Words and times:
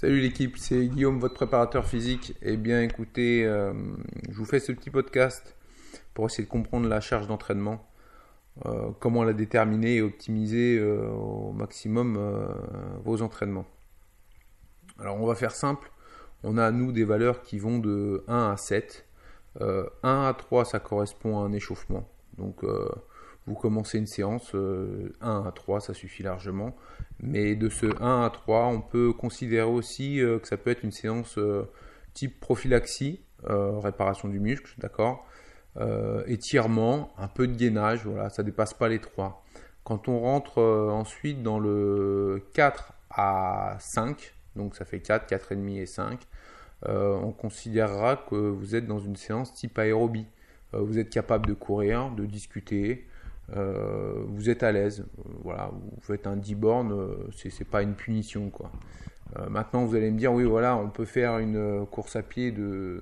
Salut 0.00 0.20
l'équipe, 0.20 0.56
c'est 0.56 0.86
Guillaume, 0.86 1.20
votre 1.20 1.34
préparateur 1.34 1.84
physique. 1.84 2.34
Eh 2.40 2.56
bien 2.56 2.80
écoutez, 2.80 3.44
euh, 3.44 3.74
je 4.30 4.34
vous 4.34 4.46
fais 4.46 4.58
ce 4.58 4.72
petit 4.72 4.88
podcast 4.88 5.58
pour 6.14 6.24
essayer 6.24 6.42
de 6.42 6.48
comprendre 6.48 6.88
la 6.88 7.02
charge 7.02 7.26
d'entraînement, 7.26 7.86
euh, 8.64 8.92
comment 8.98 9.24
la 9.24 9.34
déterminer 9.34 9.96
et 9.96 10.00
optimiser 10.00 10.78
euh, 10.78 11.06
au 11.10 11.52
maximum 11.52 12.18
vos 13.04 13.20
entraînements. 13.20 13.66
Alors 14.98 15.20
on 15.20 15.26
va 15.26 15.34
faire 15.34 15.54
simple, 15.54 15.92
on 16.44 16.56
a 16.56 16.70
nous 16.70 16.92
des 16.92 17.04
valeurs 17.04 17.42
qui 17.42 17.58
vont 17.58 17.78
de 17.78 18.24
1 18.26 18.52
à 18.52 18.56
7. 18.56 19.06
1 19.60 19.90
à 20.02 20.32
3 20.32 20.64
ça 20.64 20.80
correspond 20.80 21.40
à 21.40 21.42
un 21.42 21.52
échauffement. 21.52 22.08
Donc 22.38 22.64
vous 23.46 23.54
commencez 23.54 23.98
une 23.98 24.06
séance 24.06 24.54
1 24.54 24.58
euh, 24.58 25.12
à 25.20 25.52
3, 25.54 25.80
ça 25.80 25.94
suffit 25.94 26.22
largement. 26.22 26.76
Mais 27.20 27.54
de 27.56 27.68
ce 27.68 27.86
1 28.00 28.24
à 28.24 28.30
3, 28.30 28.66
on 28.66 28.80
peut 28.80 29.12
considérer 29.12 29.68
aussi 29.68 30.20
euh, 30.20 30.38
que 30.38 30.48
ça 30.48 30.56
peut 30.56 30.70
être 30.70 30.84
une 30.84 30.92
séance 30.92 31.38
euh, 31.38 31.68
type 32.14 32.40
prophylaxie, 32.40 33.20
réparation 33.44 34.28
du 34.28 34.38
muscle, 34.38 34.74
d'accord 34.78 35.26
Étirement, 36.26 37.14
un 37.16 37.28
peu 37.28 37.46
de 37.46 37.54
gainage, 37.54 38.04
voilà, 38.04 38.28
ça 38.28 38.42
dépasse 38.42 38.74
pas 38.74 38.88
les 38.88 38.98
3. 38.98 39.42
Quand 39.84 40.08
on 40.08 40.18
rentre 40.18 40.60
ensuite 40.60 41.42
dans 41.42 41.58
le 41.58 42.44
4 42.52 42.92
à 43.08 43.76
5, 43.78 44.34
donc 44.56 44.76
ça 44.76 44.84
fait 44.84 45.00
4, 45.00 45.30
4,5 45.30 45.80
et 45.80 45.86
5, 45.86 46.20
on 46.86 47.32
considérera 47.32 48.16
que 48.16 48.34
vous 48.34 48.74
êtes 48.74 48.86
dans 48.86 48.98
une 48.98 49.16
séance 49.16 49.54
type 49.54 49.78
aérobie. 49.78 50.26
vous 50.72 50.98
êtes 50.98 51.08
capable 51.08 51.46
de 51.46 51.54
courir, 51.54 52.10
de 52.10 52.26
discuter, 52.26 53.06
euh, 53.56 54.24
vous 54.28 54.50
êtes 54.50 54.62
à 54.62 54.72
l'aise. 54.72 55.04
Euh, 55.18 55.22
voilà, 55.42 55.70
vous 55.72 56.00
faites 56.00 56.26
un 56.26 56.36
10 56.36 56.54
bornes, 56.54 56.92
euh, 56.92 57.30
c'est 57.32 57.68
pas 57.68 57.82
une 57.82 57.94
punition 57.94 58.50
quoi. 58.50 58.70
maintenant, 59.48 59.84
vous 59.84 59.94
allez 59.96 60.10
me 60.10 60.18
dire, 60.18 60.32
oui, 60.32 60.44
voilà, 60.44 60.76
on 60.76 60.88
peut 60.88 61.04
faire 61.04 61.38
une 61.38 61.86
course 61.90 62.16
à 62.16 62.22
pied 62.22 62.52
de, 62.52 63.00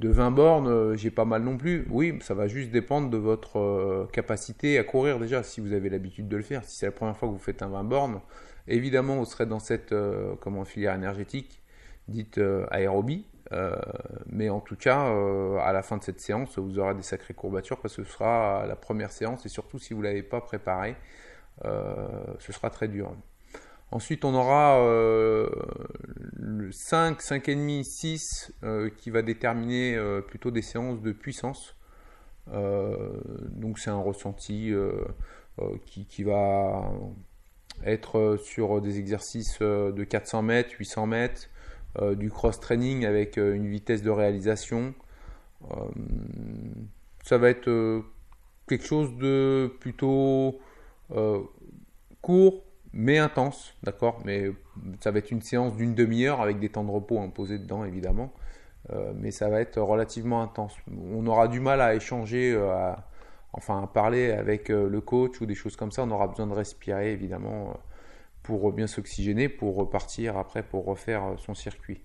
de 0.00 0.08
20 0.08 0.30
bornes, 0.30 0.96
j'ai 0.96 1.10
pas 1.10 1.24
mal 1.24 1.42
non 1.42 1.56
plus. 1.56 1.86
Oui, 1.90 2.18
ça 2.22 2.34
va 2.34 2.48
juste 2.48 2.70
dépendre 2.70 3.10
de 3.10 3.18
votre 3.18 4.08
capacité 4.12 4.78
à 4.78 4.84
courir 4.84 5.18
déjà, 5.18 5.42
si 5.42 5.60
vous 5.60 5.72
avez 5.72 5.90
l'habitude 5.90 6.28
de 6.28 6.36
le 6.36 6.42
faire. 6.42 6.64
Si 6.64 6.78
c'est 6.78 6.86
la 6.86 6.92
première 6.92 7.16
fois 7.16 7.28
que 7.28 7.34
vous 7.34 7.38
faites 7.38 7.62
un 7.62 7.68
20 7.68 7.84
bornes, 7.84 8.20
évidemment, 8.68 9.16
vous 9.16 9.26
serez 9.26 9.46
dans 9.46 9.60
cette 9.60 9.94
comment, 10.40 10.64
filière 10.64 10.94
énergétique 10.94 11.62
dite 12.08 12.40
aérobie. 12.70 13.26
Euh, 13.52 13.76
mais 14.26 14.48
en 14.48 14.60
tout 14.60 14.76
cas, 14.76 15.08
euh, 15.08 15.58
à 15.58 15.72
la 15.72 15.82
fin 15.82 15.96
de 15.96 16.02
cette 16.02 16.20
séance, 16.20 16.58
vous 16.58 16.78
aurez 16.78 16.94
des 16.94 17.02
sacrées 17.02 17.34
courbatures 17.34 17.78
parce 17.80 17.96
que 17.96 18.04
ce 18.04 18.10
sera 18.10 18.66
la 18.66 18.76
première 18.76 19.12
séance 19.12 19.44
et 19.44 19.48
surtout 19.48 19.78
si 19.78 19.92
vous 19.94 20.00
ne 20.00 20.04
l'avez 20.04 20.22
pas 20.22 20.40
préparé, 20.40 20.96
euh, 21.64 22.08
ce 22.38 22.52
sera 22.52 22.70
très 22.70 22.88
dur. 22.88 23.14
Ensuite, 23.90 24.24
on 24.24 24.34
aura 24.34 24.78
le 26.36 26.72
5, 26.72 27.20
5,5, 27.20 27.84
6 27.84 28.52
qui 28.96 29.10
va 29.10 29.22
déterminer 29.22 29.96
plutôt 30.26 30.50
des 30.50 30.62
séances 30.62 31.00
de 31.00 31.12
puissance. 31.12 31.76
donc, 32.48 33.78
c'est 33.78 33.90
un 33.90 34.00
ressenti 34.00 34.72
qui, 35.86 36.06
qui, 36.06 36.24
va 36.24 36.90
être 37.84 38.36
sur 38.42 38.80
des 38.80 38.98
exercices 38.98 39.60
de 39.60 40.02
400 40.02 40.42
mètres, 40.42 40.72
800 40.76 41.06
mètres, 41.06 41.48
euh, 42.02 42.16
du 42.16 42.28
cross-training 42.28 43.06
avec 43.06 43.38
euh, 43.38 43.54
une 43.54 43.68
vitesse 43.68 44.02
de 44.02 44.10
réalisation. 44.10 44.94
Euh, 45.70 45.76
ça 47.22 47.38
va 47.38 47.50
être 47.50 48.02
quelque 48.68 48.84
chose 48.84 49.16
de 49.16 49.72
plutôt 49.80 50.58
court 52.20 52.64
mais 52.92 53.18
intense, 53.18 53.74
d'accord? 53.82 54.20
Mais 54.24 54.50
ça 55.00 55.10
va 55.10 55.18
être 55.20 55.30
une 55.30 55.42
séance 55.42 55.76
d'une 55.76 55.94
demi-heure 55.94 56.40
avec 56.40 56.58
des 56.58 56.68
temps 56.68 56.84
de 56.84 56.90
repos 56.90 57.20
imposés 57.20 57.58
dedans, 57.58 57.84
évidemment. 57.84 58.32
mais 59.14 59.30
ça 59.30 59.48
va 59.48 59.60
être 59.60 59.80
relativement 59.80 60.42
intense. 60.42 60.76
On 61.12 61.26
aura 61.26 61.48
du 61.48 61.60
mal 61.60 61.80
à 61.80 61.94
échanger, 61.94 62.56
enfin 63.52 63.82
à 63.82 63.86
parler 63.86 64.32
avec 64.32 64.68
le 64.68 65.00
coach 65.00 65.40
ou 65.40 65.46
des 65.46 65.54
choses 65.54 65.76
comme 65.76 65.92
ça. 65.92 66.02
On 66.02 66.10
aura 66.10 66.28
besoin 66.28 66.46
de 66.46 66.52
respirer, 66.52 67.12
évidemment 67.12 67.74
pour 68.44 68.70
bien 68.72 68.86
s'oxygéner, 68.86 69.48
pour 69.48 69.74
repartir 69.74 70.36
après 70.36 70.62
pour 70.62 70.84
refaire 70.84 71.24
euh, 71.24 71.36
son 71.38 71.54
circuit. 71.54 72.00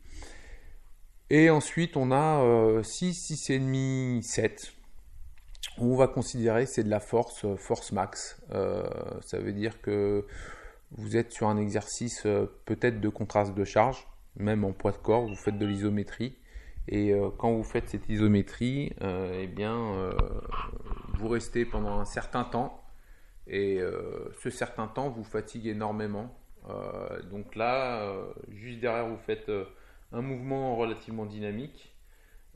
Et 1.29 1.51
ensuite, 1.51 1.95
on 1.95 2.11
a 2.11 2.81
6, 2.81 3.31
6,5, 3.31 4.23
7. 4.23 4.73
On 5.77 5.95
va 5.95 6.07
considérer 6.07 6.65
c'est 6.65 6.83
de 6.83 6.89
la 6.89 6.99
force, 6.99 7.45
euh, 7.45 7.55
force 7.55 7.91
max. 7.91 8.41
Euh, 8.51 8.83
ça 9.21 9.37
veut 9.37 9.51
dire 9.51 9.79
que 9.81 10.25
vous 10.91 11.17
êtes 11.17 11.31
sur 11.31 11.47
un 11.47 11.57
exercice 11.57 12.25
peut-être 12.65 12.99
de 12.99 13.09
contraste 13.09 13.53
de 13.53 13.63
charge, 13.63 14.07
même 14.37 14.63
en 14.63 14.71
poids 14.71 14.91
de 14.91 14.97
corps, 14.97 15.27
vous 15.27 15.35
faites 15.35 15.59
de 15.59 15.65
l'isométrie. 15.67 16.35
Et 16.87 17.13
quand 17.37 17.51
vous 17.51 17.63
faites 17.63 17.87
cette 17.89 18.09
isométrie, 18.09 18.91
eh 18.99 19.45
bien, 19.45 20.09
vous 21.13 21.27
restez 21.27 21.63
pendant 21.63 21.99
un 21.99 22.05
certain 22.05 22.43
temps 22.43 22.78
et 23.49 23.79
euh, 23.79 24.31
ce 24.41 24.49
certain 24.49 24.87
temps 24.87 25.09
vous 25.09 25.23
fatigue 25.23 25.67
énormément. 25.67 26.33
Euh, 26.69 27.21
donc 27.23 27.55
là, 27.55 28.01
euh, 28.03 28.31
juste 28.51 28.79
derrière, 28.79 29.07
vous 29.07 29.17
faites 29.17 29.51
un 30.11 30.21
mouvement 30.21 30.75
relativement 30.75 31.25
dynamique. 31.25 31.95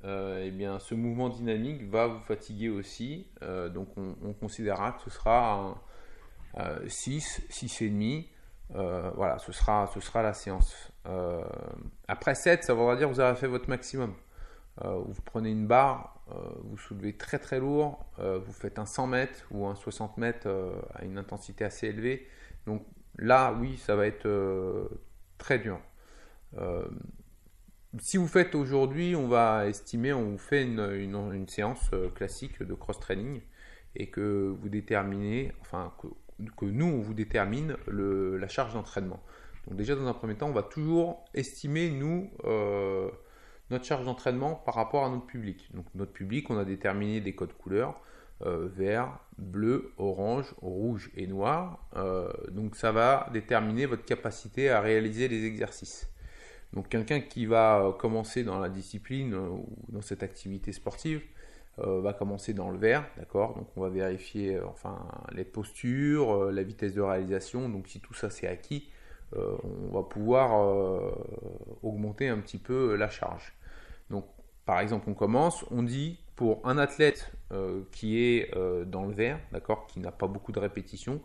et 0.04 0.46
eh 0.48 0.52
bien, 0.52 0.80
ce 0.80 0.96
mouvement 0.96 1.30
dynamique 1.30 1.90
va 1.90 2.08
vous 2.08 2.20
fatiguer 2.20 2.70
aussi. 2.70 3.28
donc 3.74 3.90
on, 3.98 4.34
considérera 4.34 4.92
que 4.92 5.02
ce 5.02 5.10
sera 5.10 5.82
6, 6.88 7.48
6,5. 7.50 8.28
voilà, 9.16 9.40
ce 9.40 9.52
sera, 9.52 9.88
ce 9.88 10.00
sera 10.00 10.22
la 10.22 10.34
séance. 10.34 10.92
après 12.08 12.36
7, 12.36 12.64
ça 12.64 12.74
voudra 12.74 12.96
dire 12.96 13.08
que 13.08 13.14
vous 13.14 13.20
avez 13.20 13.38
fait 13.38 13.48
votre 13.48 13.70
maximum. 13.70 14.14
Vous 14.82 15.22
prenez 15.26 15.52
une 15.52 15.68
barre, 15.68 16.14
euh, 16.32 16.36
vous 16.64 16.78
soulevez 16.78 17.14
très 17.14 17.38
très 17.38 17.60
lourd, 17.60 18.06
euh, 18.20 18.40
vous 18.40 18.54
faites 18.54 18.80
un 18.80 18.86
100 18.86 19.08
mètres 19.08 19.46
ou 19.52 19.66
un 19.68 19.76
60 19.76 20.18
mètres 20.18 20.48
euh, 20.48 20.72
à 20.94 21.04
une 21.04 21.18
intensité 21.18 21.66
assez 21.66 21.88
élevée. 21.88 22.28
Donc 22.66 22.86
là, 23.18 23.54
oui, 23.60 23.78
ça 23.78 23.96
va 23.96 24.08
être 24.08 24.30
très 25.38 25.60
dur. 25.60 25.80
si 28.00 28.18
vous 28.18 28.28
faites 28.28 28.56
aujourd'hui, 28.56 29.16
on 29.16 29.28
va 29.28 29.68
estimer, 29.68 30.14
on 30.14 30.32
vous 30.32 30.38
fait 30.38 30.64
une, 30.64 31.48
séance 31.48 31.92
classique 32.16 32.64
de 32.64 32.74
cross-training 32.74 33.42
et 33.96 34.10
que 34.10 34.56
vous 34.60 34.70
déterminez, 34.70 35.52
enfin 35.62 35.94
que, 36.00 36.66
nous, 36.66 36.86
on 36.86 37.02
vous 37.02 37.14
détermine 37.14 37.76
la 37.88 38.48
charge 38.48 38.74
d'entraînement. 38.74 39.22
Donc 39.68 39.78
déjà, 39.78 39.96
dans 39.96 40.08
un 40.08 40.14
premier 40.14 40.36
temps, 40.36 40.48
on 40.48 40.54
va 40.54 40.64
toujours 40.64 41.26
estimer, 41.34 41.92
nous, 41.92 42.32
notre 43.70 43.86
charge 43.86 44.06
d'entraînement 44.06 44.56
par 44.56 44.76
rapport 44.76 45.06
à 45.06 45.10
notre 45.10 45.26
public. 45.26 45.70
Donc 45.74 45.86
notre 45.96 46.12
public, 46.12 46.50
on 46.50 46.58
a 46.58 46.66
déterminé 46.66 47.22
des 47.22 47.34
codes 47.34 47.54
couleurs 47.54 48.00
euh, 48.46 48.68
vert, 48.76 49.20
bleu, 49.38 49.94
orange, 49.98 50.54
rouge 50.62 51.12
et 51.16 51.28
noir. 51.28 51.80
Euh, 51.96 52.30
donc 52.52 52.76
ça 52.76 52.92
va 52.92 53.30
déterminer 53.32 53.86
votre 53.86 54.04
capacité 54.04 54.70
à 54.70 54.82
réaliser 54.82 55.30
les 55.30 55.46
exercices. 55.46 56.10
Donc 56.74 56.90
quelqu'un 56.90 57.22
qui 57.22 57.46
va 57.46 57.80
euh, 57.80 57.92
commencer 57.94 58.44
dans 58.44 58.60
la 58.60 58.68
discipline 58.68 59.34
ou 59.34 59.66
dans 59.88 60.02
cette 60.02 60.24
activité 60.24 60.72
sportive 60.72 61.22
va 61.78 62.14
commencer 62.14 62.54
dans 62.54 62.70
le 62.70 62.78
vert, 62.78 63.04
d'accord? 63.18 63.56
Donc 63.56 63.68
on 63.76 63.82
va 63.82 63.90
vérifier 63.90 64.62
enfin 64.62 65.08
les 65.32 65.44
postures, 65.44 66.52
la 66.52 66.62
vitesse 66.62 66.94
de 66.94 67.02
réalisation. 67.02 67.68
Donc 67.68 67.88
si 67.88 68.00
tout 68.00 68.14
ça 68.14 68.30
c'est 68.30 68.46
acquis, 68.46 68.92
on 69.36 69.94
va 69.94 70.04
pouvoir 70.04 70.52
augmenter 71.82 72.28
un 72.30 72.40
petit 72.40 72.58
peu 72.58 72.96
la 72.96 73.10
charge. 73.10 73.54
Donc, 74.10 74.26
par 74.66 74.80
exemple, 74.80 75.10
on 75.10 75.14
commence, 75.14 75.66
on 75.72 75.84
dit 75.84 76.20
pour 76.36 76.66
un 76.68 76.78
athlète 76.78 77.32
euh, 77.52 77.82
qui 77.92 78.24
est 78.24 78.56
euh, 78.56 78.86
dans 78.86 79.06
le 79.06 79.14
vert, 79.14 79.40
d'accord, 79.52 79.88
qui 79.88 80.00
n'a 80.00 80.12
pas 80.12 80.28
beaucoup 80.28 80.52
de 80.52 80.60
répétitions, 80.60 81.22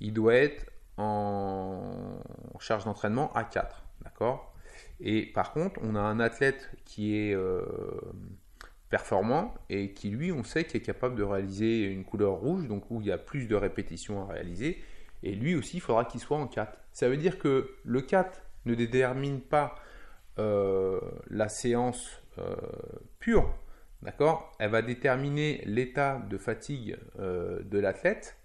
il 0.00 0.12
doit 0.12 0.34
être 0.34 0.66
en 0.98 2.18
charge 2.58 2.84
d'entraînement 2.84 3.32
à 3.32 3.44
4, 3.44 3.84
d'accord 4.02 4.54
Et 5.00 5.26
par 5.26 5.52
contre, 5.52 5.80
on 5.82 5.94
a 5.94 6.00
un 6.00 6.20
athlète 6.20 6.70
qui 6.84 7.16
est 7.16 7.34
euh, 7.34 7.64
performant 8.90 9.54
et 9.70 9.92
qui, 9.92 10.10
lui, 10.10 10.32
on 10.32 10.44
sait 10.44 10.64
qu'il 10.64 10.80
est 10.80 10.84
capable 10.84 11.16
de 11.16 11.22
réaliser 11.22 11.84
une 11.84 12.04
couleur 12.04 12.34
rouge, 12.34 12.68
donc 12.68 12.90
où 12.90 13.00
il 13.00 13.06
y 13.06 13.12
a 13.12 13.18
plus 13.18 13.46
de 13.46 13.56
répétitions 13.56 14.22
à 14.22 14.32
réaliser, 14.32 14.82
et 15.22 15.34
lui 15.34 15.54
aussi, 15.54 15.78
il 15.78 15.80
faudra 15.80 16.04
qu'il 16.04 16.20
soit 16.20 16.36
en 16.36 16.46
4. 16.46 16.78
Ça 16.92 17.08
veut 17.08 17.16
dire 17.16 17.38
que 17.38 17.76
le 17.84 18.02
4 18.02 18.42
ne 18.66 18.74
détermine 18.74 19.40
pas 19.40 19.74
la 20.38 21.48
séance 21.48 22.22
euh, 22.38 22.56
pure, 23.18 23.54
d'accord? 24.00 24.52
Elle 24.58 24.70
va 24.70 24.80
déterminer 24.80 25.62
l'état 25.66 26.18
de 26.18 26.38
fatigue 26.38 26.96
euh, 27.18 27.62
de 27.62 27.78
l'athlète 27.78 28.38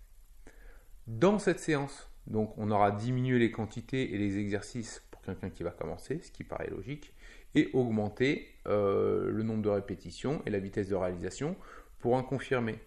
dans 1.07 1.39
cette 1.39 1.59
séance. 1.59 2.12
Donc 2.27 2.53
on 2.57 2.69
aura 2.69 2.91
diminué 2.91 3.39
les 3.39 3.51
quantités 3.51 4.13
et 4.13 4.18
les 4.18 4.38
exercices 4.39 5.06
pour 5.09 5.21
quelqu'un 5.21 5.50
qui 5.50 5.63
va 5.63 5.71
commencer, 5.71 6.19
ce 6.21 6.31
qui 6.31 6.44
paraît 6.44 6.69
logique, 6.69 7.13
et 7.56 7.69
augmenter 7.73 8.56
euh, 8.68 9.31
le 9.31 9.44
nombre 9.44 9.62
de 9.62 9.69
répétitions 9.69 10.41
et 10.45 10.50
la 10.50 10.59
vitesse 10.59 10.89
de 10.89 10.95
réalisation 10.95 11.56
pour 12.00 12.18
un 12.18 12.23
confirmé. 12.23 12.80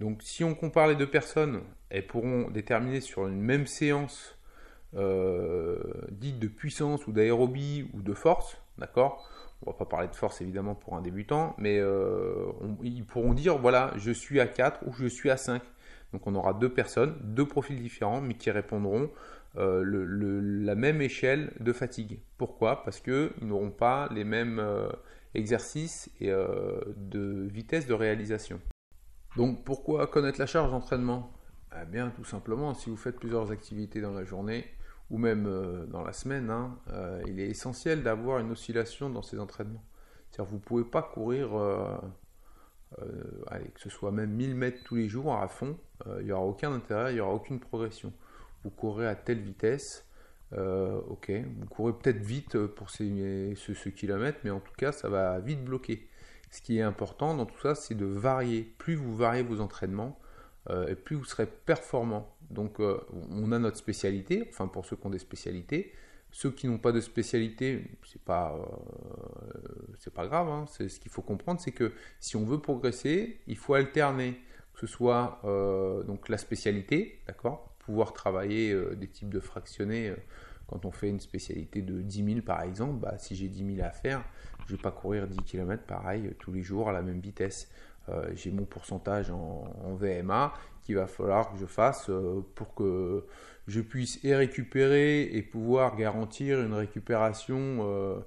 Donc 0.00 0.22
si 0.22 0.44
on 0.44 0.54
compare 0.54 0.88
les 0.88 0.94
deux 0.94 1.10
personnes, 1.10 1.62
elles 1.90 2.06
pourront 2.06 2.50
déterminer 2.50 3.00
sur 3.00 3.26
une 3.26 3.40
même 3.40 3.66
séance 3.66 4.34
dites 4.92 6.38
de 6.38 6.48
puissance 6.48 7.06
ou 7.06 7.12
d'aérobie 7.12 7.90
ou 7.92 8.00
de 8.00 8.14
force, 8.14 8.56
d'accord? 8.78 9.28
On 9.66 9.70
va 9.72 9.76
pas 9.76 9.84
parler 9.84 10.08
de 10.08 10.14
force 10.14 10.40
évidemment 10.40 10.74
pour 10.74 10.96
un 10.96 11.02
débutant, 11.02 11.54
mais 11.58 11.78
ils 12.82 13.04
pourront 13.04 13.34
dire 13.34 13.58
voilà, 13.58 13.92
je 13.96 14.10
suis 14.10 14.40
à 14.40 14.46
4 14.46 14.86
ou 14.86 14.92
je 14.94 15.06
suis 15.06 15.30
à 15.30 15.36
5. 15.36 15.60
Donc 16.12 16.26
on 16.26 16.34
aura 16.34 16.54
deux 16.54 16.72
personnes, 16.72 17.16
deux 17.22 17.46
profils 17.46 17.80
différents, 17.80 18.20
mais 18.20 18.34
qui 18.34 18.50
répondront 18.50 19.10
euh, 19.56 19.82
la 20.62 20.74
même 20.74 21.00
échelle 21.00 21.52
de 21.60 21.72
fatigue. 21.72 22.20
Pourquoi? 22.36 22.82
Parce 22.84 23.00
qu'ils 23.00 23.30
n'auront 23.40 23.70
pas 23.70 24.08
les 24.12 24.24
mêmes 24.24 24.58
euh, 24.58 24.88
exercices 25.34 26.10
et 26.20 26.30
euh, 26.30 26.80
de 26.96 27.48
vitesse 27.50 27.86
de 27.86 27.94
réalisation. 27.94 28.60
Donc 29.38 29.64
pourquoi 29.64 30.06
connaître 30.06 30.38
la 30.38 30.46
charge 30.46 30.70
d'entraînement? 30.70 31.32
Eh 31.80 31.86
bien 31.86 32.10
tout 32.10 32.24
simplement, 32.24 32.74
si 32.74 32.90
vous 32.90 32.96
faites 32.96 33.16
plusieurs 33.16 33.50
activités 33.50 34.00
dans 34.00 34.12
la 34.12 34.24
journée 34.24 34.66
ou 35.10 35.16
même 35.16 35.44
dans 35.86 36.02
la 36.02 36.12
semaine, 36.12 36.50
hein, 36.50 36.76
il 37.26 37.40
est 37.40 37.48
essentiel 37.48 38.02
d'avoir 38.02 38.40
une 38.40 38.50
oscillation 38.50 39.08
dans 39.08 39.22
ces 39.22 39.38
entraînements. 39.38 39.84
C'est-à-dire 40.28 40.50
vous 40.50 40.56
ne 40.56 40.62
pouvez 40.62 40.84
pas 40.84 41.02
courir 41.02 41.48
allez, 43.46 43.68
que 43.68 43.80
ce 43.80 43.88
soit 43.88 44.10
même 44.10 44.30
1000 44.30 44.54
mètres 44.54 44.82
tous 44.84 44.96
les 44.96 45.08
jours 45.08 45.34
à 45.34 45.48
fond, 45.48 45.78
il 46.18 46.26
n'y 46.26 46.32
aura 46.32 46.44
aucun 46.44 46.72
intérêt, 46.72 47.12
il 47.12 47.14
n'y 47.14 47.20
aura 47.20 47.32
aucune 47.32 47.60
progression 47.60 48.12
vous 48.64 48.70
courez 48.70 49.06
à 49.06 49.14
telle 49.14 49.40
vitesse, 49.40 50.06
euh, 50.52 51.00
ok, 51.08 51.30
vous 51.30 51.66
courez 51.66 51.92
peut-être 51.92 52.18
vite 52.18 52.58
pour 52.66 52.90
ces, 52.90 53.54
ce, 53.56 53.88
kilomètre, 53.88 54.38
mais 54.44 54.50
en 54.50 54.60
tout 54.60 54.72
cas, 54.76 54.92
ça 54.92 55.08
va 55.08 55.38
vite 55.40 55.64
bloquer. 55.64 56.08
Ce 56.50 56.62
qui 56.62 56.78
est 56.78 56.82
important 56.82 57.34
dans 57.34 57.46
tout 57.46 57.60
ça, 57.60 57.74
c'est 57.74 57.94
de 57.94 58.06
varier. 58.06 58.74
Plus 58.78 58.94
vous 58.94 59.14
variez 59.14 59.42
vos 59.42 59.60
entraînements, 59.60 60.18
euh, 60.70 60.94
plus 60.94 61.16
vous 61.16 61.24
serez 61.24 61.46
performant. 61.46 62.34
Donc, 62.50 62.80
euh, 62.80 63.00
on 63.30 63.52
a 63.52 63.58
notre 63.58 63.76
spécialité, 63.76 64.48
enfin 64.50 64.68
pour 64.68 64.86
ceux 64.86 64.96
qui 64.96 65.06
ont 65.06 65.10
des 65.10 65.18
spécialités. 65.18 65.92
Ceux 66.30 66.50
qui 66.50 66.68
n'ont 66.68 66.78
pas 66.78 66.92
de 66.92 67.00
spécialité, 67.00 67.90
c'est 68.04 68.20
pas, 68.20 68.54
c'est 69.98 70.12
pas 70.12 70.26
grave. 70.26 70.48
Hein. 70.48 70.66
C'est 70.68 70.90
ce 70.90 71.00
qu'il 71.00 71.10
faut 71.10 71.22
comprendre, 71.22 71.58
c'est 71.58 71.72
que 71.72 71.92
si 72.20 72.36
on 72.36 72.44
veut 72.44 72.60
progresser, 72.60 73.40
il 73.46 73.56
faut 73.56 73.72
alterner, 73.72 74.38
que 74.74 74.80
ce 74.80 74.86
soit 74.86 75.40
donc 76.06 76.28
la 76.28 76.36
spécialité, 76.36 77.22
d'accord, 77.26 77.68
pouvoir 77.88 78.12
travailler 78.12 78.70
euh, 78.70 78.94
des 78.94 79.08
types 79.08 79.32
de 79.32 79.40
fractionnés. 79.40 80.14
Euh, 80.68 80.78
quand 80.78 80.84
on 80.84 80.90
fait 80.90 81.08
une 81.08 81.20
spécialité 81.20 81.82
de 81.82 82.00
10 82.00 82.24
000 82.24 82.40
par 82.42 82.62
exemple, 82.62 83.00
bah, 83.00 83.14
si 83.18 83.36
j'ai 83.36 83.48
10 83.48 83.76
000 83.76 83.86
à 83.86 83.90
faire, 83.90 84.24
je 84.66 84.72
ne 84.72 84.76
vais 84.76 84.82
pas 84.82 84.90
courir 84.90 85.26
10 85.26 85.36
km 85.44 85.82
pareil 85.84 86.26
euh, 86.26 86.34
tous 86.38 86.52
les 86.52 86.62
jours 86.62 86.88
à 86.88 86.92
la 86.92 87.02
même 87.02 87.20
vitesse. 87.20 87.68
j'ai 88.34 88.50
mon 88.50 88.64
pourcentage 88.64 89.30
en, 89.30 89.94
VMA 89.94 90.54
qu'il 90.82 90.96
va 90.96 91.06
falloir 91.06 91.52
que 91.52 91.58
je 91.58 91.66
fasse 91.66 92.10
pour 92.54 92.74
que 92.74 93.26
je 93.66 93.82
puisse 93.82 94.18
et 94.24 94.34
récupérer 94.34 95.24
et 95.24 95.42
pouvoir 95.42 95.94
garantir 95.94 96.62
une 96.62 96.72
récupération 96.72 98.24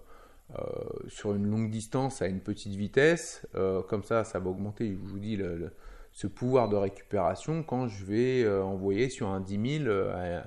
sur 1.07 1.33
une 1.33 1.49
longue 1.49 1.71
distance 1.71 2.21
à 2.21 2.27
une 2.27 2.41
petite 2.41 2.75
vitesse. 2.75 3.47
comme 3.89 4.03
ça, 4.03 4.23
ça 4.23 4.38
va 4.38 4.51
augmenter, 4.51 4.89
je 4.89 5.09
vous 5.09 5.17
dis, 5.17 5.35
le, 5.35 5.71
ce 6.13 6.27
pouvoir 6.27 6.69
de 6.69 6.75
récupération 6.75 7.63
quand 7.63 7.88
je 7.88 8.05
vais 8.05 8.43
euh, 8.43 8.63
envoyer 8.63 9.09
sur 9.09 9.29
un 9.29 9.39
10 9.39 9.79
000 9.83 9.89
euh, 9.89 10.41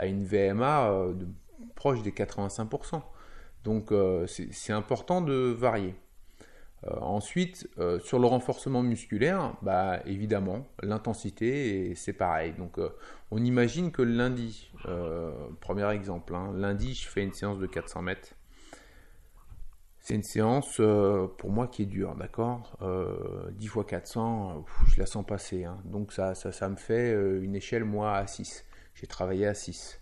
à, 0.00 0.06
une 0.06 0.24
VMA 0.24 0.90
euh, 0.90 1.14
proche 1.74 2.02
des 2.02 2.12
85%. 2.12 3.02
Donc 3.64 3.92
c'est 4.26 4.72
important 4.72 5.20
de 5.20 5.34
varier. 5.34 5.94
ensuite, 7.02 7.68
sur 8.02 8.18
le 8.18 8.26
renforcement 8.26 8.82
musculaire, 8.82 9.54
bah, 9.60 10.00
évidemment, 10.06 10.66
l'intensité, 10.82 11.94
c'est 11.94 12.14
pareil. 12.14 12.54
Donc, 12.56 12.78
on 13.30 13.44
imagine 13.44 13.92
que 13.92 14.00
lundi, 14.00 14.72
premier 15.60 15.90
exemple, 15.90 16.34
hein, 16.34 16.54
lundi, 16.56 16.94
je 16.94 17.06
fais 17.06 17.22
une 17.22 17.34
séance 17.34 17.58
de 17.58 17.66
400 17.66 18.00
mètres 18.00 18.34
c'est 20.00 20.14
une 20.14 20.22
séance 20.22 20.78
euh, 20.80 21.26
pour 21.38 21.50
moi 21.50 21.68
qui 21.68 21.82
est 21.82 21.86
dure, 21.86 22.14
d'accord? 22.16 22.76
10 22.80 22.86
euh, 22.86 23.68
fois 23.68 23.84
400, 23.84 24.64
je 24.88 24.98
la 24.98 25.06
sens 25.06 25.24
passer. 25.24 25.64
Hein. 25.64 25.78
Donc 25.84 26.12
ça, 26.12 26.34
ça, 26.34 26.68
me 26.68 26.76
fait 26.76 27.12
euh, 27.12 27.42
une 27.42 27.54
échelle, 27.54 27.84
moi, 27.84 28.16
à 28.16 28.26
6. 28.26 28.64
J'ai 29.00 29.06
travaillé 29.06 29.46
à 29.46 29.54
6. 29.54 30.00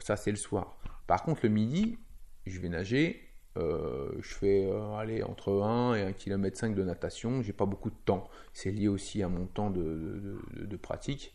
ça, 0.00 0.16
c'est 0.16 0.30
le 0.30 0.36
soir. 0.36 0.76
Par 1.06 1.22
contre, 1.22 1.40
le 1.44 1.48
midi, 1.50 1.98
je 2.46 2.60
vais 2.60 2.68
nager. 2.68 3.28
je 3.56 4.34
fais 4.34 4.70
aller 4.98 5.22
entre 5.22 5.62
1 5.62 5.94
et 5.94 6.02
1 6.02 6.12
km 6.12 6.56
5 6.56 6.74
de 6.74 6.82
natation. 6.82 7.42
J'ai 7.42 7.52
pas 7.52 7.66
beaucoup 7.66 7.90
de 7.90 7.96
temps. 8.04 8.28
C'est 8.52 8.70
lié 8.70 8.88
aussi 8.88 9.22
à 9.22 9.28
mon 9.28 9.46
temps 9.46 9.70
de, 9.70 10.76
pratique. 10.82 11.34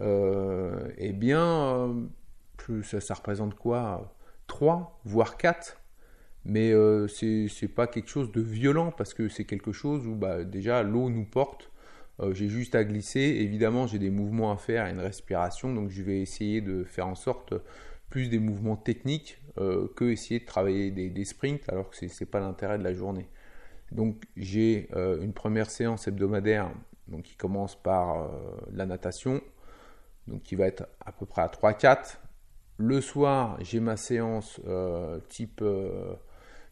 eh 0.00 1.12
bien, 1.12 2.08
ça, 2.82 3.00
ça 3.00 3.14
représente 3.14 3.54
quoi? 3.54 4.14
3, 4.48 5.00
voire 5.04 5.36
4 5.36 5.78
mais 6.48 6.72
euh, 6.72 7.06
ce 7.08 7.46
c'est 7.48 7.68
pas 7.68 7.86
quelque 7.86 8.08
chose 8.08 8.32
de 8.32 8.40
violent 8.40 8.90
parce 8.90 9.14
que 9.14 9.28
c'est 9.28 9.44
quelque 9.44 9.72
chose 9.72 10.06
où 10.06 10.14
bah, 10.14 10.44
déjà 10.44 10.82
l'eau 10.82 11.10
nous 11.10 11.24
porte. 11.24 11.70
Euh, 12.20 12.34
j'ai 12.34 12.48
juste 12.48 12.74
à 12.74 12.84
glisser. 12.84 13.20
Évidemment, 13.20 13.86
j'ai 13.86 13.98
des 13.98 14.10
mouvements 14.10 14.52
à 14.52 14.56
faire 14.56 14.86
et 14.86 14.90
une 14.90 15.00
respiration, 15.00 15.72
donc 15.72 15.90
je 15.90 16.02
vais 16.02 16.20
essayer 16.20 16.60
de 16.60 16.84
faire 16.84 17.06
en 17.06 17.14
sorte 17.14 17.54
plus 18.10 18.28
des 18.28 18.38
mouvements 18.38 18.76
techniques 18.76 19.38
euh, 19.58 19.88
que 19.96 20.06
essayer 20.06 20.40
de 20.40 20.46
travailler 20.46 20.90
des, 20.90 21.24
sprints 21.24 21.68
alors 21.68 21.90
que 21.90 21.96
c'est 21.96 22.20
n'est 22.20 22.26
pas 22.26 22.40
l'intérêt 22.40 22.78
de 22.78 22.84
la 22.84 22.94
journée. 22.94 23.28
Donc 23.92 24.24
j'ai 24.36 24.90
une 24.92 25.32
première 25.32 25.70
séance 25.70 26.08
hebdomadaire 26.08 26.70
donc, 27.06 27.22
qui 27.22 27.36
commence 27.36 27.74
par 27.74 28.30
la 28.70 28.84
natation, 28.84 29.40
donc 30.26 30.42
qui 30.42 30.56
va 30.56 30.66
être 30.66 30.86
à 31.04 31.10
peu 31.12 31.24
près 31.24 31.40
à 31.40 31.48
3-4. 31.48 32.18
Le 32.76 33.00
soir, 33.00 33.56
j'ai 33.62 33.80
ma 33.80 33.96
séance 33.96 34.60
type 35.30 35.64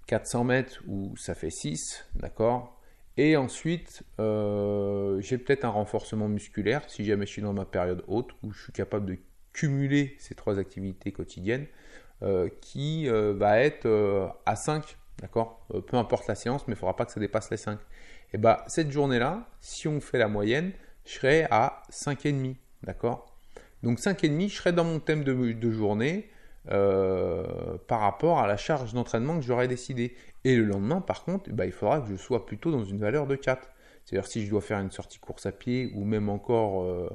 400 0.06 0.44
mètres 0.44 0.82
où 0.86 1.16
ça 1.16 1.34
fait 1.34 1.50
6, 1.50 2.04
d'accord? 2.14 2.75
Et 3.16 3.36
ensuite, 3.36 4.02
euh, 4.20 5.20
j'ai 5.20 5.38
peut-être 5.38 5.64
un 5.64 5.70
renforcement 5.70 6.28
musculaire 6.28 6.82
si 6.88 7.04
jamais 7.04 7.26
je 7.26 7.32
suis 7.32 7.42
dans 7.42 7.54
ma 7.54 7.64
période 7.64 8.04
haute 8.08 8.30
où 8.42 8.52
je 8.52 8.64
suis 8.64 8.72
capable 8.72 9.06
de 9.06 9.18
cumuler 9.52 10.16
ces 10.18 10.34
trois 10.34 10.58
activités 10.58 11.12
quotidiennes 11.12 11.66
euh, 12.22 12.50
qui 12.60 13.08
euh, 13.08 13.32
va 13.34 13.60
être 13.60 13.86
à 14.44 14.54
5, 14.54 14.98
d'accord? 15.20 15.66
Peu 15.86 15.96
importe 15.96 16.26
la 16.28 16.34
séance, 16.34 16.66
mais 16.66 16.72
il 16.72 16.76
ne 16.76 16.80
faudra 16.80 16.94
pas 16.94 17.06
que 17.06 17.12
ça 17.12 17.20
dépasse 17.20 17.50
les 17.50 17.56
5. 17.56 17.78
Et 18.34 18.38
bah, 18.38 18.64
cette 18.66 18.90
journée-là, 18.90 19.48
si 19.62 19.88
on 19.88 20.00
fait 20.00 20.18
la 20.18 20.28
moyenne, 20.28 20.72
je 21.06 21.12
serai 21.12 21.46
à 21.50 21.82
5,5, 21.90 22.56
d'accord? 22.82 23.34
Donc 23.82 23.98
5,5, 23.98 24.50
je 24.50 24.54
serai 24.54 24.72
dans 24.72 24.84
mon 24.84 25.00
thème 25.00 25.24
de, 25.24 25.52
de 25.52 25.70
journée 25.70 26.28
par 26.66 28.00
rapport 28.00 28.40
à 28.40 28.46
la 28.48 28.56
charge 28.56 28.92
d'entraînement 28.92 29.36
que 29.36 29.42
j'aurais 29.42 29.68
décidé. 29.68 30.16
Et 30.46 30.54
le 30.54 30.62
lendemain, 30.62 31.00
par 31.00 31.24
contre, 31.24 31.50
bah, 31.50 31.66
il 31.66 31.72
faudra 31.72 32.00
que 32.00 32.06
je 32.06 32.14
sois 32.14 32.46
plutôt 32.46 32.70
dans 32.70 32.84
une 32.84 33.00
valeur 33.00 33.26
de 33.26 33.34
4. 33.34 33.68
C'est-à-dire 34.04 34.28
si 34.28 34.46
je 34.46 34.50
dois 34.50 34.60
faire 34.60 34.78
une 34.78 34.92
sortie 34.92 35.18
course 35.18 35.44
à 35.44 35.50
pied 35.50 35.90
ou 35.96 36.04
même 36.04 36.28
encore 36.28 36.84
euh, 36.84 37.10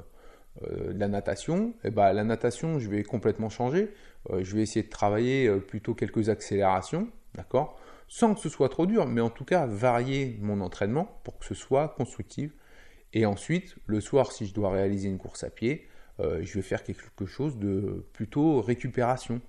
euh, 0.68 0.92
de 0.92 1.00
la 1.00 1.08
natation, 1.08 1.72
eh 1.82 1.90
bah, 1.90 2.12
la 2.12 2.24
natation, 2.24 2.78
je 2.78 2.90
vais 2.90 3.02
complètement 3.02 3.48
changer. 3.48 3.90
je 4.38 4.54
vais 4.54 4.60
essayer 4.60 4.82
de 4.82 4.90
travailler 4.90 5.50
plutôt 5.60 5.94
quelques 5.94 6.28
accélérations, 6.28 7.08
d'accord? 7.34 7.80
Sans 8.06 8.34
que 8.34 8.40
ce 8.40 8.50
soit 8.50 8.68
trop 8.68 8.84
dur, 8.84 9.06
mais 9.06 9.22
en 9.22 9.30
tout 9.30 9.46
cas 9.46 9.64
varier 9.64 10.36
mon 10.42 10.60
entraînement 10.60 11.18
pour 11.24 11.38
que 11.38 11.46
ce 11.46 11.54
soit 11.54 11.88
constructif. 11.88 12.52
Et 13.14 13.24
ensuite, 13.24 13.76
le 13.86 14.02
soir, 14.02 14.30
si 14.30 14.44
je 14.44 14.52
dois 14.52 14.70
réaliser 14.70 15.08
une 15.08 15.16
course 15.16 15.42
à 15.42 15.48
pied, 15.48 15.88
euh, 16.20 16.40
je 16.42 16.54
vais 16.54 16.62
faire 16.62 16.84
quelque 16.84 17.24
chose 17.24 17.56
de 17.58 18.04
plutôt 18.12 18.60
récupération. 18.60 19.40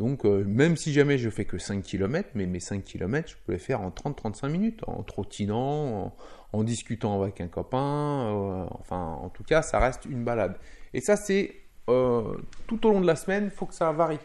Donc, 0.00 0.24
euh, 0.24 0.42
même 0.46 0.78
si 0.78 0.94
jamais 0.94 1.18
je 1.18 1.28
fais 1.28 1.44
que 1.44 1.58
5 1.58 1.82
km, 1.82 2.30
mais 2.34 2.46
mes 2.46 2.58
5 2.58 2.82
km, 2.82 3.28
je 3.28 3.34
peux 3.44 3.52
les 3.52 3.58
faire 3.58 3.82
en 3.82 3.90
30-35 3.90 4.48
minutes, 4.48 4.80
en 4.86 5.02
trottinant, 5.02 6.16
en, 6.54 6.64
discutant 6.64 7.20
avec 7.20 7.42
un 7.42 7.48
copain. 7.48 8.32
Euh, 8.32 8.64
enfin, 8.78 9.18
en 9.20 9.28
tout 9.28 9.44
cas, 9.44 9.60
ça 9.60 9.78
reste 9.78 10.06
une 10.06 10.24
balade. 10.24 10.56
Et 10.94 11.02
ça, 11.02 11.16
c'est 11.16 11.54
tout 11.86 12.86
au 12.86 12.92
long 12.92 13.02
de 13.02 13.06
la 13.06 13.16
semaine, 13.16 13.44
il 13.44 13.50
faut 13.50 13.66
que 13.66 13.74
ça 13.74 13.92
varie. 13.92 14.20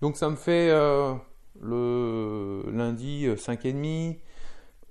Donc, 0.00 0.16
ça 0.16 0.30
me 0.30 0.36
fait 0.36 0.70
le 1.60 2.64
lundi 2.72 3.26
5,5, 3.26 4.16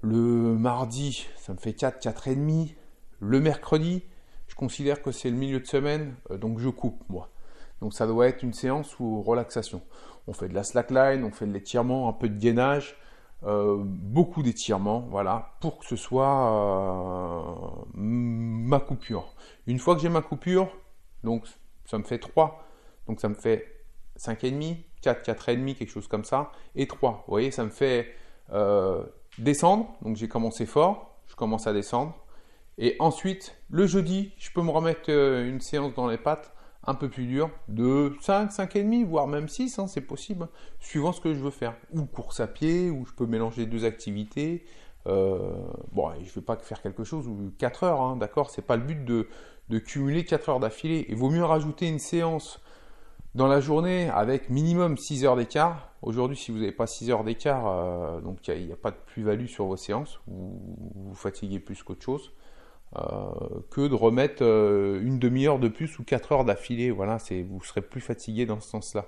le 0.02 0.18
mardi, 0.56 1.26
ça 1.38 1.54
me 1.54 1.58
fait 1.58 1.74
4, 1.74 2.00
4,5, 2.00 2.76
le 3.22 3.40
mercredi, 3.40 4.04
je 4.48 4.54
considère 4.54 5.02
que 5.02 5.12
c'est 5.12 5.32
le 5.32 5.38
milieu 5.38 5.60
de 5.60 5.66
semaine, 5.66 6.14
euh, 6.30 6.38
donc 6.38 6.60
je 6.60 6.70
coupe 6.70 7.02
moi. 7.10 7.30
Donc 7.82 7.94
ça 7.94 8.08
doit 8.08 8.28
être 8.28 8.44
une 8.44 8.54
séance 8.54 9.00
ou 9.00 9.22
relaxation. 9.22 9.82
On 10.28 10.34
fait 10.34 10.50
de 10.50 10.54
la 10.54 10.64
slackline, 10.64 11.24
on 11.24 11.32
fait 11.32 11.46
de 11.46 11.54
l'étirement, 11.54 12.10
un 12.10 12.14
peu 12.14 12.28
de 12.28 12.38
gainage, 12.38 12.98
euh, 13.44 13.78
beaucoup 13.80 14.44
d'étirements, 14.44 15.08
voilà, 15.10 15.54
pour 15.62 15.80
que 15.80 15.86
ce 15.86 15.96
soit 15.96 16.52
euh, 16.52 17.94
ma 17.94 18.80
coupure. 18.80 19.34
Une 19.68 19.80
fois 19.80 19.96
que 19.96 20.02
j'ai 20.02 20.10
ma 20.10 20.22
coupure, 20.22 20.70
donc 21.24 21.46
ça 21.86 21.98
me 21.98 22.04
fait 22.04 22.20
3, 22.20 22.64
donc 23.08 23.22
ça 23.22 23.30
me 23.30 23.36
fait 23.36 23.86
5,5, 24.18 24.78
4, 25.02 25.26
4,5, 25.26 25.76
quelque 25.76 25.92
chose 25.92 26.08
comme 26.08 26.26
ça, 26.26 26.52
et 26.76 26.88
3. 26.88 27.24
Vous 27.28 27.32
voyez, 27.32 27.52
ça 27.52 27.64
me 27.64 27.70
fait 27.70 28.16
descendre, 29.38 29.94
donc 30.02 30.16
j'ai 30.16 30.28
commencé 30.28 30.66
fort, 30.66 31.20
je 31.28 31.36
commence 31.36 31.68
à 31.68 31.74
descendre, 31.74 32.16
et 32.78 32.96
ensuite, 33.00 33.56
le 33.70 33.88
jeudi, 33.88 34.34
je 34.38 34.52
peux 34.52 34.62
me 34.62 34.70
remettre 34.70 35.10
euh, 35.10 35.50
une 35.50 35.62
séance 35.62 35.94
dans 35.96 36.08
les 36.08 36.18
pattes 36.18 36.54
un 36.88 36.96
peu 36.96 37.10
plus 37.10 37.26
dur, 37.26 37.50
de 37.68 38.14
5, 38.22 38.50
5,5, 38.50 39.06
voire 39.06 39.28
même 39.28 39.50
6, 39.50 39.78
hein, 39.78 39.88
c'est 39.88 40.02
possible, 40.02 40.48
suivant 40.80 41.12
ce 41.12 41.20
que 41.20 41.34
je 41.34 41.40
veux 41.40 41.52
faire. 41.52 41.76
Ou 41.94 42.06
course 42.06 42.40
à 42.40 42.48
pied, 42.48 42.90
ou 42.90 43.06
je 43.06 43.12
peux 43.12 43.26
mélanger 43.26 43.66
deux 43.66 43.84
activités. 43.84 44.66
Euh, 45.06 45.54
bon, 45.92 46.10
je 46.16 46.30
ne 46.30 46.36
vais 46.36 46.42
pas 46.42 46.56
faire 46.58 46.82
quelque 46.82 47.04
chose 47.04 47.28
ou 47.28 47.52
4 47.58 47.84
heures, 47.84 48.02
hein, 48.02 48.16
d'accord 48.16 48.50
C'est 48.50 48.62
pas 48.62 48.78
le 48.78 48.84
but 48.84 49.04
de, 49.04 49.28
de 49.70 49.80
cumuler 49.80 50.24
4 50.24 50.50
heures 50.50 50.60
d'affilée. 50.62 51.06
Il 51.10 51.18
vaut 51.18 51.30
mieux 51.30 51.44
rajouter 51.44 51.88
une 51.88 52.00
séance 52.00 52.62
dans 53.36 53.48
la 53.48 53.60
journée 53.60 54.10
avec 54.10 54.50
minimum 54.50 54.98
6 54.98 55.26
heures 55.26 55.36
d'écart. 55.36 55.92
Aujourd'hui, 56.02 56.38
si 56.38 56.52
vous 56.52 56.60
n'avez 56.60 56.72
pas 56.72 56.88
6 56.88 57.12
heures 57.12 57.26
d'écart, 57.26 57.68
euh, 57.68 58.22
donc 58.22 58.48
il 58.48 58.66
n'y 58.66 58.72
a, 58.72 58.76
a, 58.76 58.78
pas 58.78 58.92
de 58.92 58.98
plus-value 59.08 59.48
sur 59.48 59.66
vos 59.66 59.78
séances, 59.78 60.22
vous 60.26 60.58
vous 60.96 61.16
fatiguez 61.16 61.60
plus 61.60 61.84
qu'autre 61.84 62.04
chose. 62.04 62.32
Euh, 62.96 63.60
que 63.70 63.86
de 63.86 63.94
remettre 63.94 64.44
euh, 64.44 65.02
une 65.04 65.20
demi-heure 65.20 65.60
de 65.60 65.68
plus 65.68 66.00
ou 66.00 66.04
4 66.04 66.32
heures 66.32 66.46
d'affilée. 66.46 66.90
Voilà, 66.90 67.18
vous 67.46 67.62
serez 67.64 67.82
plus 67.82 68.00
fatigué 68.00 68.46
dans 68.46 68.62
ce 68.62 68.70
sens-là. 68.70 69.08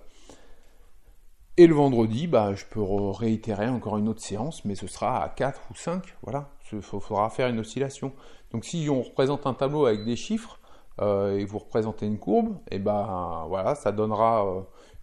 Et 1.56 1.66
le 1.66 1.74
vendredi, 1.74 2.28
bah, 2.28 2.54
je 2.56 2.66
peux 2.66 2.82
réitérer 2.82 3.70
encore 3.70 3.98
une 3.98 4.10
autre 4.10 4.22
séance, 4.22 4.66
mais 4.66 4.76
ce 4.76 4.88
sera 4.88 5.24
à 5.24 5.30
4 5.30 5.62
ou 5.72 5.76
5. 5.76 6.04
Voilà, 6.24 6.50
il 6.74 6.82
faudra 6.82 7.30
faire 7.30 7.48
une 7.48 7.60
oscillation. 7.60 8.14
Donc 8.52 8.66
si 8.66 8.90
on 8.90 9.02
représente 9.02 9.48
un 9.48 9.54
tableau 9.54 9.86
avec 9.86 10.04
des 10.04 10.16
chiffres 10.18 10.60
euh, 11.02 11.38
et 11.38 11.46
vous 11.46 11.60
représentez 11.60 12.06
une 12.06 12.20
courbe, 12.20 12.58
et 12.70 12.76
eh 12.76 12.80
ben 12.80 13.46
voilà, 13.48 13.76
ça 13.76 13.92
donnera 13.92 14.46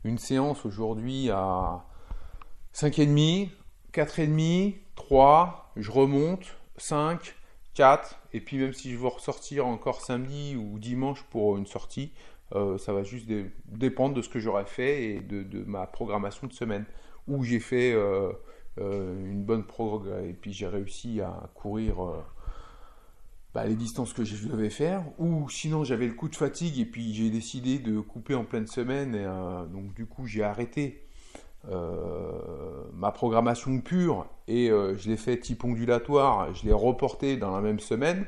une 0.04 0.18
séance 0.18 0.66
aujourd'hui 0.66 1.30
à 1.30 1.84
5,5, 2.74 3.50
4,5, 3.92 4.76
3, 4.96 5.72
je 5.76 5.90
remonte, 5.90 6.44
5, 6.76 7.34
4, 7.76 8.18
et 8.32 8.40
puis 8.40 8.56
même 8.56 8.72
si 8.72 8.90
je 8.90 8.96
veux 8.96 9.06
ressortir 9.06 9.66
encore 9.66 10.00
samedi 10.00 10.56
ou 10.56 10.78
dimanche 10.78 11.22
pour 11.24 11.58
une 11.58 11.66
sortie, 11.66 12.10
euh, 12.54 12.78
ça 12.78 12.92
va 12.92 13.02
juste 13.02 13.28
dépendre 13.66 14.14
de 14.14 14.22
ce 14.22 14.28
que 14.30 14.38
j'aurais 14.38 14.64
fait 14.64 15.04
et 15.04 15.20
de, 15.20 15.62
ma 15.66 15.86
programmation 15.86 16.46
de 16.46 16.52
semaine. 16.52 16.86
Où 17.28 17.44
j'ai 17.44 17.60
fait 17.60 17.92
euh, 17.92 18.32
euh, 18.78 19.30
une 19.30 19.44
bonne 19.44 19.64
prog 19.64 20.06
et 20.26 20.32
puis 20.32 20.52
j'ai 20.52 20.66
réussi 20.66 21.20
à 21.20 21.50
courir 21.54 21.96
bah, 23.52 23.66
les 23.66 23.74
distances 23.74 24.12
que 24.12 24.24
je 24.24 24.48
devais 24.48 24.70
faire. 24.70 25.04
Ou 25.18 25.48
sinon 25.50 25.84
j'avais 25.84 26.06
le 26.06 26.14
coup 26.14 26.28
de 26.28 26.36
fatigue 26.36 26.78
et 26.80 26.86
puis 26.86 27.12
j'ai 27.12 27.30
décidé 27.30 27.78
de 27.78 28.00
couper 28.00 28.34
en 28.34 28.44
pleine 28.44 28.66
semaine. 28.66 29.14
Et, 29.14 29.24
donc 29.70 29.92
du 29.92 30.06
coup 30.06 30.26
j'ai 30.26 30.42
arrêté 30.42 31.05
ma 31.68 33.12
programmation 33.12 33.80
pure 33.80 34.26
et 34.48 34.70
euh, 34.70 34.96
je 34.96 35.08
l'ai 35.08 35.16
fait 35.16 35.38
type 35.38 35.64
ondulatoire, 35.64 36.54
je 36.54 36.64
l'ai 36.64 36.72
reporté 36.72 37.36
dans 37.36 37.50
la 37.50 37.60
même 37.60 37.80
semaine. 37.80 38.26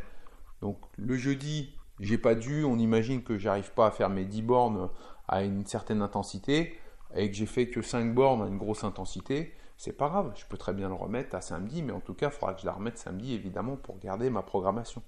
Donc 0.61 0.79
le 0.97 1.17
jeudi, 1.17 1.75
j'ai 2.01 2.19
pas 2.19 2.35
dû, 2.35 2.65
on 2.65 2.79
imagine 2.79 3.23
que 3.23 3.39
j'arrive 3.39 3.73
pas 3.73 3.87
à 3.87 3.91
faire 3.91 4.11
mes 4.11 4.25
10 4.25 4.43
bornes 4.43 4.91
à 5.29 5.43
une 5.43 5.67
certaine 5.67 6.03
intensité 6.03 6.79
et 7.15 7.31
que 7.31 7.37
j'ai 7.37 7.47
fait 7.47 7.69
que 7.69 7.83
5 7.83 8.15
bornes 8.15 8.43
à 8.43 8.47
une 8.47 8.59
grosse 8.59 8.85
intensité, 8.85 9.55
c'est 9.77 9.97
pas 9.97 10.09
grave, 10.09 10.33
je 10.35 10.45
peux 10.47 10.57
très 10.57 10.75
bien 10.75 10.89
le 10.89 10.95
remettre 10.95 11.37
à 11.37 11.41
samedi, 11.41 11.83
mais 11.83 11.93
en 11.93 12.01
tout 12.01 12.15
cas, 12.15 12.27
il 12.27 12.33
faudra 12.33 12.55
que 12.55 12.61
je 12.61 12.67
la 12.67 12.73
remette 12.73 12.99
samedi 12.99 13.35
évidemment 13.35 13.77
pour 13.77 13.99
garder 13.99 14.29
ma 14.29 14.43
programmation. 14.43 15.03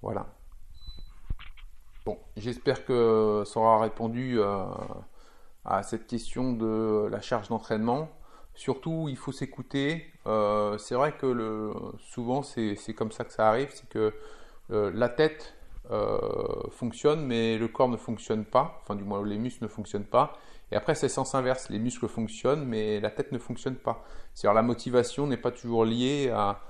Voilà. 0.00 0.26
Bon, 2.04 2.18
j'espère 2.36 2.84
que 2.84 3.44
ça 3.46 3.60
aura 3.60 3.80
répondu 3.80 4.42
à 4.42 4.70
à 5.64 5.82
cette 5.82 6.06
question 6.06 6.52
de 6.52 7.08
la 7.10 7.20
charge 7.20 7.48
d'entraînement. 7.48 8.08
Surtout, 8.54 9.06
il 9.08 9.16
faut 9.16 9.32
s'écouter. 9.32 10.12
Euh, 10.26 10.76
c'est 10.78 10.94
vrai 10.94 11.12
que 11.12 11.72
souvent, 11.98 12.42
c'est 12.42 12.94
comme 12.94 13.12
ça 13.12 13.24
que 13.24 13.32
ça 13.32 13.48
arrive, 13.48 13.70
c'est 13.72 13.88
que 13.88 14.12
euh, 14.70 14.90
la 14.94 15.08
tête 15.08 15.54
euh, 15.90 16.18
fonctionne, 16.70 17.26
mais 17.26 17.58
le 17.58 17.68
corps 17.68 17.88
ne 17.88 17.96
fonctionne 17.96 18.44
pas. 18.44 18.80
Enfin, 18.82 18.94
du 18.94 19.04
moins, 19.04 19.24
les 19.24 19.38
muscles 19.38 19.64
ne 19.64 19.68
fonctionnent 19.68 20.04
pas. 20.04 20.38
Et 20.70 20.76
après, 20.76 20.94
c'est 20.94 21.08
sens 21.08 21.34
inverse. 21.34 21.68
Les 21.70 21.78
muscles 21.78 22.08
fonctionnent, 22.08 22.64
mais 22.64 23.00
la 23.00 23.10
tête 23.10 23.32
ne 23.32 23.38
fonctionne 23.38 23.76
pas. 23.76 24.04
C'est-à-dire, 24.34 24.54
la 24.54 24.62
motivation 24.62 25.26
n'est 25.26 25.36
pas 25.36 25.50
toujours 25.50 25.84
liée 25.84 26.30
à, 26.30 26.60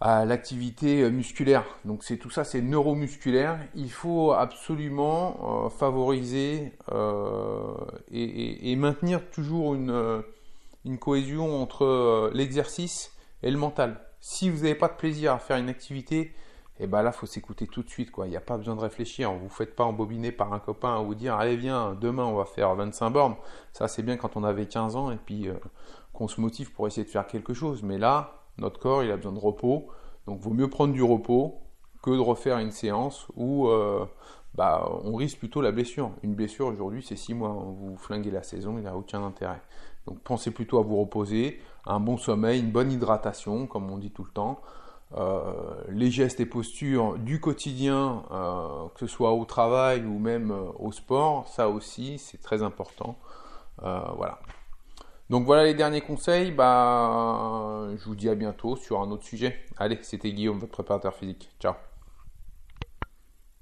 à 0.00 0.24
l'activité 0.24 1.02
euh, 1.02 1.10
musculaire. 1.10 1.64
Donc 1.84 2.04
c'est 2.04 2.16
tout 2.16 2.30
ça, 2.30 2.44
c'est 2.44 2.62
neuromusculaire. 2.62 3.58
Il 3.74 3.90
faut 3.90 4.32
absolument 4.32 5.66
euh, 5.66 5.68
favoriser 5.68 6.72
euh, 6.90 7.74
et, 8.10 8.74
maintenir 8.76 9.28
toujours 9.30 9.74
une, 9.74 10.22
cohésion 10.98 11.60
entre 11.60 12.30
l'exercice 12.32 13.12
et 13.42 13.50
le 13.50 13.58
mental. 13.58 14.00
Si 14.20 14.48
vous 14.48 14.62
n'avez 14.62 14.74
pas 14.74 14.88
de 14.88 14.94
plaisir 14.94 15.32
à 15.32 15.38
faire 15.38 15.58
une 15.58 15.68
activité, 15.68 16.34
et 16.78 16.84
eh 16.84 16.86
ben 16.86 17.02
là, 17.02 17.12
faut 17.12 17.26
s'écouter 17.26 17.66
tout 17.66 17.82
de 17.82 17.90
suite. 17.90 18.10
Quoi. 18.10 18.26
Il 18.26 18.30
n'y 18.30 18.38
a 18.38 18.40
pas 18.40 18.56
besoin 18.56 18.74
de 18.74 18.80
réfléchir. 18.80 19.30
Vous 19.34 19.44
ne 19.44 19.50
faites 19.50 19.76
pas 19.76 19.84
embobiner 19.84 20.32
par 20.32 20.54
un 20.54 20.58
copain 20.58 20.96
à 20.96 21.02
vous 21.02 21.14
dire 21.14 21.34
Allez, 21.34 21.56
viens, 21.56 21.94
demain, 22.00 22.24
on 22.24 22.36
va 22.36 22.46
faire 22.46 22.74
25 22.74 23.10
bornes. 23.10 23.36
Ça, 23.74 23.86
c'est 23.86 24.02
bien 24.02 24.16
quand 24.16 24.34
on 24.38 24.44
avait 24.44 24.64
15 24.64 24.96
ans 24.96 25.10
et 25.10 25.18
puis 25.18 25.48
qu'on 26.14 26.26
se 26.26 26.40
motive 26.40 26.72
pour 26.72 26.86
essayer 26.86 27.04
de 27.04 27.10
faire 27.10 27.26
quelque 27.26 27.52
chose. 27.52 27.82
Mais 27.82 27.98
là, 27.98 28.39
notre 28.60 28.78
corps, 28.78 29.02
il 29.02 29.10
a 29.10 29.16
besoin 29.16 29.32
de 29.32 29.38
repos. 29.38 29.88
Donc, 30.26 30.40
vaut 30.40 30.52
mieux 30.52 30.68
prendre 30.68 30.92
du 30.92 31.02
repos 31.02 31.58
que 32.02 32.10
de 32.10 32.18
refaire 32.18 32.58
une 32.58 32.70
séance 32.70 33.26
où 33.36 33.68
euh, 33.68 34.06
bah, 34.54 34.88
on 35.04 35.14
risque 35.14 35.38
plutôt 35.38 35.60
la 35.60 35.72
blessure. 35.72 36.10
Une 36.22 36.34
blessure 36.34 36.66
aujourd'hui, 36.66 37.02
c'est 37.06 37.16
6 37.16 37.34
mois. 37.34 37.50
Vous 37.50 37.96
flinguez 37.96 38.30
la 38.30 38.42
saison, 38.42 38.76
il 38.78 38.82
n'y 38.82 38.88
a 38.88 38.96
aucun 38.96 39.22
intérêt. 39.24 39.60
Donc, 40.06 40.20
pensez 40.20 40.50
plutôt 40.50 40.78
à 40.78 40.82
vous 40.82 40.98
reposer, 41.00 41.60
un 41.86 42.00
bon 42.00 42.16
sommeil, 42.16 42.60
une 42.60 42.70
bonne 42.70 42.92
hydratation, 42.92 43.66
comme 43.66 43.90
on 43.90 43.98
dit 43.98 44.10
tout 44.10 44.24
le 44.24 44.30
temps. 44.30 44.60
Euh, 45.16 45.52
les 45.88 46.10
gestes 46.10 46.38
et 46.38 46.46
postures 46.46 47.18
du 47.18 47.40
quotidien, 47.40 48.22
euh, 48.30 48.86
que 48.94 49.00
ce 49.00 49.06
soit 49.08 49.32
au 49.32 49.44
travail 49.44 50.04
ou 50.04 50.18
même 50.18 50.54
au 50.78 50.92
sport, 50.92 51.48
ça 51.48 51.68
aussi 51.68 52.18
c'est 52.18 52.40
très 52.40 52.62
important. 52.62 53.18
voilà. 53.78 54.38
Donc 55.30 55.46
voilà 55.46 55.64
les 55.64 55.74
derniers 55.74 56.00
conseils. 56.00 56.50
Bah, 56.50 57.86
je 57.96 58.04
vous 58.04 58.16
dis 58.16 58.28
à 58.28 58.34
bientôt 58.34 58.76
sur 58.76 59.00
un 59.00 59.10
autre 59.10 59.24
sujet. 59.24 59.56
Allez, 59.78 59.98
c'était 60.02 60.32
Guillaume, 60.32 60.58
votre 60.58 60.72
préparateur 60.72 61.14
physique. 61.14 61.48
Ciao. 61.60 61.74